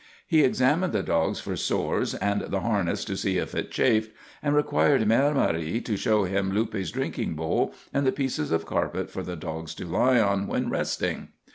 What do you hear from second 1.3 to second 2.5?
for sores and